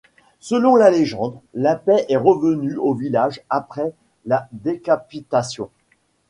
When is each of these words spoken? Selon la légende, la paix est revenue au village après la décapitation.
Selon 0.39 0.75
la 0.75 0.89
légende, 0.89 1.39
la 1.53 1.75
paix 1.75 2.07
est 2.09 2.17
revenue 2.17 2.75
au 2.77 2.95
village 2.95 3.43
après 3.51 3.93
la 4.25 4.49
décapitation. 4.51 5.69